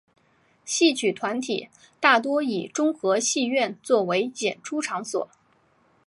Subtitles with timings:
[0.65, 1.69] 戏曲团体
[1.99, 5.29] 大多以中和戏院作为演出场所。